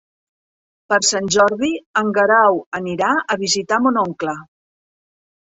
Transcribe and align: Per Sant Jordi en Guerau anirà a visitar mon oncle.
Per 0.93 0.97
Sant 1.07 1.29
Jordi 1.35 1.69
en 2.01 2.09
Guerau 2.15 2.57
anirà 2.81 3.11
a 3.35 3.39
visitar 3.45 3.79
mon 3.85 4.01
oncle. 4.07 4.37